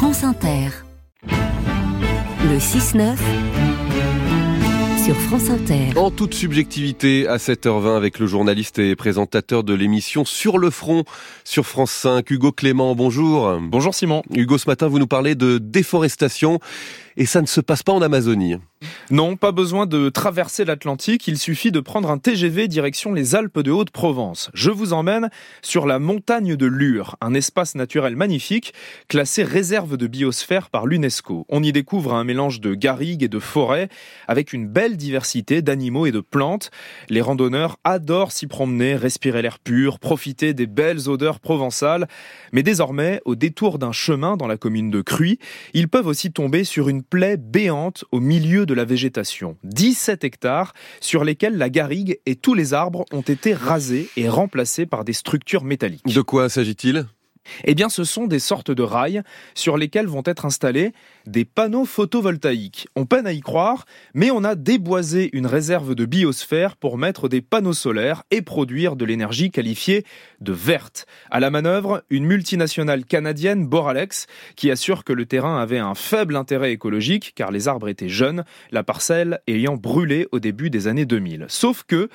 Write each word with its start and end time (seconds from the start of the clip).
France 0.00 0.24
Inter. 0.24 0.70
Le 1.28 2.56
6-9 2.56 3.18
sur 5.04 5.14
France 5.14 5.50
Inter. 5.50 5.98
En 5.98 6.10
toute 6.10 6.32
subjectivité, 6.32 7.28
à 7.28 7.36
7h20 7.36 7.98
avec 7.98 8.18
le 8.18 8.26
journaliste 8.26 8.78
et 8.78 8.96
présentateur 8.96 9.62
de 9.62 9.74
l'émission 9.74 10.24
Sur 10.24 10.56
le 10.56 10.70
front 10.70 11.04
sur 11.44 11.66
France 11.66 11.90
5, 11.90 12.30
Hugo 12.30 12.50
Clément. 12.50 12.94
Bonjour. 12.94 13.58
Bonjour 13.60 13.94
Simon. 13.94 14.22
Hugo, 14.34 14.56
ce 14.56 14.70
matin, 14.70 14.88
vous 14.88 14.98
nous 14.98 15.06
parlez 15.06 15.34
de 15.34 15.58
déforestation 15.58 16.60
et 17.16 17.26
ça 17.26 17.40
ne 17.40 17.46
se 17.46 17.60
passe 17.60 17.82
pas 17.82 17.92
en 17.92 18.02
Amazonie. 18.02 18.56
Non, 19.10 19.36
pas 19.36 19.52
besoin 19.52 19.86
de 19.86 20.08
traverser 20.08 20.64
l'Atlantique, 20.64 21.28
il 21.28 21.36
suffit 21.36 21.70
de 21.70 21.80
prendre 21.80 22.10
un 22.10 22.16
TGV 22.16 22.66
direction 22.66 23.12
les 23.12 23.34
Alpes 23.34 23.60
de 23.60 23.70
Haute-Provence. 23.70 24.50
Je 24.54 24.70
vous 24.70 24.92
emmène 24.92 25.28
sur 25.60 25.84
la 25.84 25.98
montagne 25.98 26.56
de 26.56 26.66
Lure, 26.66 27.16
un 27.20 27.34
espace 27.34 27.74
naturel 27.74 28.16
magnifique, 28.16 28.72
classé 29.08 29.42
réserve 29.42 29.96
de 29.96 30.06
biosphère 30.06 30.70
par 30.70 30.86
l'UNESCO. 30.86 31.44
On 31.48 31.62
y 31.62 31.72
découvre 31.72 32.14
un 32.14 32.24
mélange 32.24 32.60
de 32.60 32.74
garrigues 32.74 33.24
et 33.24 33.28
de 33.28 33.38
forêts, 33.38 33.88
avec 34.28 34.52
une 34.52 34.66
belle 34.66 34.96
diversité 34.96 35.60
d'animaux 35.60 36.06
et 36.06 36.12
de 36.12 36.20
plantes. 36.20 36.70
Les 37.08 37.20
randonneurs 37.20 37.76
adorent 37.84 38.32
s'y 38.32 38.46
promener, 38.46 38.96
respirer 38.96 39.42
l'air 39.42 39.58
pur, 39.58 39.98
profiter 39.98 40.54
des 40.54 40.66
belles 40.66 41.08
odeurs 41.08 41.40
provençales. 41.40 42.08
Mais 42.52 42.62
désormais, 42.62 43.20
au 43.24 43.34
détour 43.34 43.78
d'un 43.78 43.92
chemin 43.92 44.36
dans 44.36 44.46
la 44.46 44.56
commune 44.56 44.90
de 44.90 45.02
Cruy, 45.02 45.38
ils 45.74 45.88
peuvent 45.88 46.06
aussi 46.06 46.32
tomber 46.32 46.64
sur 46.64 46.88
une 46.88 46.99
plaie 47.02 47.36
béante 47.36 48.04
au 48.12 48.20
milieu 48.20 48.66
de 48.66 48.74
la 48.74 48.84
végétation. 48.84 49.56
17 49.64 50.24
hectares 50.24 50.74
sur 51.00 51.24
lesquels 51.24 51.56
la 51.56 51.70
garrigue 51.70 52.18
et 52.26 52.36
tous 52.36 52.54
les 52.54 52.74
arbres 52.74 53.04
ont 53.12 53.20
été 53.20 53.54
rasés 53.54 54.08
et 54.16 54.28
remplacés 54.28 54.86
par 54.86 55.04
des 55.04 55.12
structures 55.12 55.64
métalliques. 55.64 56.06
De 56.06 56.22
quoi 56.22 56.48
s'agit-il? 56.48 57.06
Eh 57.64 57.74
bien, 57.74 57.88
ce 57.88 58.04
sont 58.04 58.26
des 58.26 58.38
sortes 58.38 58.70
de 58.70 58.82
rails 58.82 59.22
sur 59.54 59.76
lesquels 59.76 60.06
vont 60.06 60.22
être 60.24 60.44
installés 60.44 60.92
des 61.26 61.44
panneaux 61.44 61.84
photovoltaïques. 61.84 62.88
On 62.96 63.06
peine 63.06 63.26
à 63.26 63.32
y 63.32 63.40
croire, 63.40 63.84
mais 64.14 64.30
on 64.30 64.44
a 64.44 64.54
déboisé 64.54 65.30
une 65.32 65.46
réserve 65.46 65.94
de 65.94 66.04
biosphère 66.04 66.76
pour 66.76 66.98
mettre 66.98 67.28
des 67.28 67.40
panneaux 67.40 67.72
solaires 67.72 68.22
et 68.30 68.42
produire 68.42 68.96
de 68.96 69.04
l'énergie 69.04 69.50
qualifiée 69.50 70.04
de 70.40 70.52
verte. 70.52 71.06
À 71.30 71.40
la 71.40 71.50
manœuvre, 71.50 72.02
une 72.10 72.24
multinationale 72.24 73.04
canadienne, 73.04 73.66
Boralex, 73.66 74.26
qui 74.56 74.70
assure 74.70 75.04
que 75.04 75.12
le 75.12 75.26
terrain 75.26 75.60
avait 75.60 75.78
un 75.78 75.94
faible 75.94 76.36
intérêt 76.36 76.72
écologique 76.72 77.32
car 77.34 77.50
les 77.50 77.68
arbres 77.68 77.88
étaient 77.88 78.08
jeunes, 78.08 78.44
la 78.70 78.82
parcelle 78.82 79.40
ayant 79.46 79.76
brûlé 79.76 80.28
au 80.32 80.40
début 80.40 80.70
des 80.70 80.86
années 80.86 81.06
2000. 81.06 81.46
Sauf 81.48 81.84
que 81.86 82.08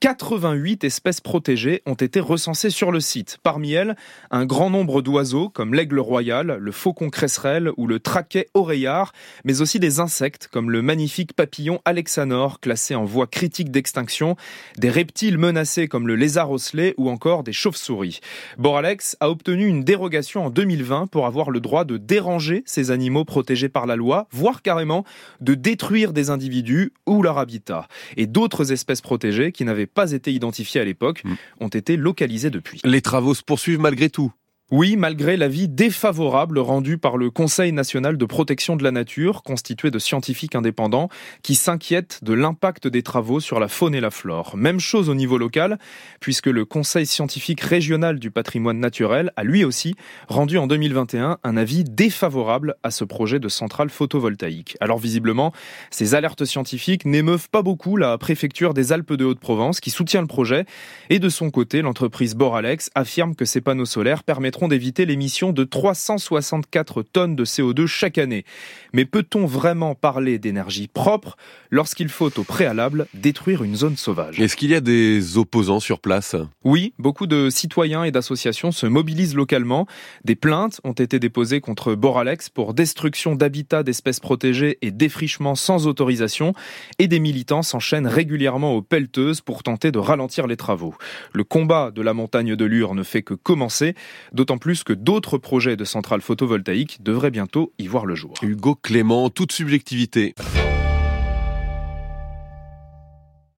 88 0.00 0.82
espèces 0.84 1.20
protégées 1.20 1.82
ont 1.84 1.92
été 1.92 2.20
recensées 2.20 2.70
sur 2.70 2.90
le 2.90 3.00
site. 3.00 3.36
Parmi 3.42 3.72
elles, 3.72 3.96
un 4.30 4.46
grand 4.46 4.70
nombre 4.70 5.02
d'oiseaux 5.02 5.50
comme 5.50 5.74
l'aigle 5.74 5.98
royal, 5.98 6.56
le 6.58 6.72
faucon 6.72 7.10
cresserelle 7.10 7.70
ou 7.76 7.86
le 7.86 8.00
traquet 8.00 8.48
oreillard, 8.54 9.12
mais 9.44 9.60
aussi 9.60 9.78
des 9.78 10.00
insectes 10.00 10.48
comme 10.50 10.70
le 10.70 10.80
magnifique 10.80 11.34
papillon 11.34 11.82
alexanor 11.84 12.60
classé 12.60 12.94
en 12.94 13.04
voie 13.04 13.26
critique 13.26 13.70
d'extinction, 13.70 14.36
des 14.78 14.88
reptiles 14.88 15.36
menacés 15.36 15.86
comme 15.86 16.08
le 16.08 16.16
lézard 16.16 16.50
osselet 16.50 16.94
ou 16.96 17.10
encore 17.10 17.44
des 17.44 17.52
chauves-souris. 17.52 18.20
Boralex 18.56 19.18
a 19.20 19.28
obtenu 19.28 19.66
une 19.66 19.84
dérogation 19.84 20.46
en 20.46 20.50
2020 20.50 21.08
pour 21.08 21.26
avoir 21.26 21.50
le 21.50 21.60
droit 21.60 21.84
de 21.84 21.98
déranger 21.98 22.62
ces 22.64 22.90
animaux 22.90 23.26
protégés 23.26 23.68
par 23.68 23.84
la 23.84 23.96
loi, 23.96 24.28
voire 24.30 24.62
carrément 24.62 25.04
de 25.42 25.52
détruire 25.52 26.14
des 26.14 26.30
individus 26.30 26.94
ou 27.04 27.22
leur 27.22 27.36
habitat. 27.36 27.86
Et 28.16 28.26
d'autres 28.26 28.72
espèces 28.72 29.02
protégées 29.02 29.52
qui 29.52 29.66
n'avaient 29.66 29.89
pas 29.94 30.12
été 30.12 30.32
identifiés 30.32 30.80
à 30.80 30.84
l'époque 30.84 31.22
mm. 31.24 31.34
ont 31.60 31.68
été 31.68 31.96
localisés 31.96 32.50
depuis. 32.50 32.80
Les 32.84 33.02
travaux 33.02 33.34
se 33.34 33.42
poursuivent 33.42 33.80
malgré 33.80 34.10
tout 34.10 34.32
oui, 34.70 34.96
malgré 34.96 35.36
l'avis 35.36 35.66
défavorable 35.66 36.60
rendu 36.60 36.96
par 36.96 37.16
le 37.16 37.28
Conseil 37.28 37.72
national 37.72 38.16
de 38.16 38.24
protection 38.24 38.76
de 38.76 38.84
la 38.84 38.92
nature, 38.92 39.42
constitué 39.42 39.90
de 39.90 39.98
scientifiques 39.98 40.54
indépendants, 40.54 41.08
qui 41.42 41.56
s'inquiètent 41.56 42.22
de 42.22 42.34
l'impact 42.34 42.86
des 42.86 43.02
travaux 43.02 43.40
sur 43.40 43.58
la 43.58 43.66
faune 43.66 43.96
et 43.96 44.00
la 44.00 44.12
flore. 44.12 44.56
Même 44.56 44.78
chose 44.78 45.08
au 45.08 45.16
niveau 45.16 45.38
local, 45.38 45.80
puisque 46.20 46.46
le 46.46 46.64
Conseil 46.64 47.04
scientifique 47.06 47.60
régional 47.62 48.20
du 48.20 48.30
patrimoine 48.30 48.78
naturel 48.78 49.32
a 49.34 49.42
lui 49.42 49.64
aussi 49.64 49.96
rendu 50.28 50.56
en 50.56 50.68
2021 50.68 51.38
un 51.42 51.56
avis 51.56 51.82
défavorable 51.82 52.76
à 52.84 52.92
ce 52.92 53.02
projet 53.02 53.40
de 53.40 53.48
centrale 53.48 53.90
photovoltaïque. 53.90 54.76
Alors 54.80 54.98
visiblement, 54.98 55.52
ces 55.90 56.14
alertes 56.14 56.44
scientifiques 56.44 57.06
n'émeuvent 57.06 57.50
pas 57.50 57.62
beaucoup 57.62 57.96
la 57.96 58.16
préfecture 58.18 58.72
des 58.72 58.92
Alpes 58.92 59.14
de 59.14 59.24
Haute-Provence 59.24 59.80
qui 59.80 59.90
soutient 59.90 60.20
le 60.20 60.28
projet, 60.28 60.64
et 61.08 61.18
de 61.18 61.28
son 61.28 61.50
côté, 61.50 61.82
l'entreprise 61.82 62.36
Boralex 62.36 62.88
affirme 62.94 63.34
que 63.34 63.44
ces 63.44 63.60
panneaux 63.60 63.84
solaires 63.84 64.22
permettront 64.60 64.68
d'éviter 64.68 65.06
l'émission 65.06 65.52
de 65.52 65.64
364 65.64 67.02
tonnes 67.02 67.34
de 67.34 67.44
CO2 67.44 67.86
chaque 67.86 68.18
année. 68.18 68.44
Mais 68.92 69.04
peut-on 69.06 69.46
vraiment 69.46 69.94
parler 69.94 70.38
d'énergie 70.38 70.88
propre 70.88 71.36
lorsqu'il 71.70 72.08
faut 72.08 72.38
au 72.38 72.42
préalable 72.42 73.06
détruire 73.14 73.62
une 73.62 73.76
zone 73.76 73.96
sauvage? 73.96 74.38
Est-ce 74.38 74.56
qu'il 74.56 74.70
y 74.70 74.74
a 74.74 74.80
des 74.80 75.38
opposants 75.38 75.80
sur 75.80 76.00
place? 76.00 76.36
Oui, 76.64 76.92
beaucoup 76.98 77.26
de 77.26 77.48
citoyens 77.48 78.04
et 78.04 78.10
d'associations 78.10 78.72
se 78.72 78.86
mobilisent 78.86 79.34
localement. 79.34 79.86
Des 80.24 80.34
plaintes 80.34 80.80
ont 80.84 80.92
été 80.92 81.18
déposées 81.18 81.60
contre 81.60 81.94
Boralex 81.94 82.50
pour 82.50 82.74
destruction 82.74 83.36
d'habitats 83.36 83.82
d'espèces 83.82 84.20
protégées 84.20 84.78
et 84.82 84.90
défrichement 84.90 85.54
sans 85.54 85.86
autorisation. 85.86 86.52
Et 86.98 87.08
des 87.08 87.20
militants 87.20 87.62
s'enchaînent 87.62 88.08
régulièrement 88.08 88.74
aux 88.74 88.82
pelleteuses 88.82 89.40
pour 89.40 89.62
tenter 89.62 89.90
de 89.90 89.98
ralentir 89.98 90.46
les 90.46 90.56
travaux. 90.56 90.94
Le 91.32 91.44
combat 91.44 91.90
de 91.90 92.02
la 92.02 92.12
montagne 92.12 92.56
de 92.56 92.64
Lure 92.64 92.94
ne 92.94 93.02
fait 93.02 93.22
que 93.22 93.34
commencer, 93.34 93.94
d'autant 94.32 94.49
d'autant 94.50 94.58
plus 94.58 94.82
que 94.82 94.92
d'autres 94.92 95.38
projets 95.38 95.76
de 95.76 95.84
centrales 95.84 96.22
photovoltaïques 96.22 97.04
devraient 97.04 97.30
bientôt 97.30 97.72
y 97.78 97.86
voir 97.86 98.04
le 98.04 98.16
jour. 98.16 98.34
Hugo 98.42 98.74
Clément, 98.74 99.30
toute 99.30 99.52
subjectivité. 99.52 100.34